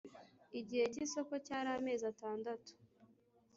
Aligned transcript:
Igihe 0.59 0.85
cy 0.93 0.99
‘isoko 1.05 1.33
cyari 1.45 1.69
amezi 1.77 2.03
atandatu. 2.11 2.71